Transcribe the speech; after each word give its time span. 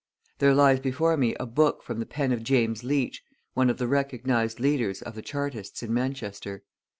There 0.39 0.55
lies 0.55 0.79
before 0.79 1.15
me 1.15 1.35
a 1.39 1.45
book 1.45 1.83
from 1.83 1.99
the 1.99 2.07
pen 2.07 2.31
of 2.31 2.41
James 2.41 2.83
Leach, 2.83 3.21
one 3.53 3.69
of 3.69 3.77
the 3.77 3.87
recognised 3.87 4.59
leaders 4.59 5.03
of 5.03 5.13
the 5.13 5.21
Chartists 5.21 5.83
in 5.83 5.93
Manchester. 5.93 6.63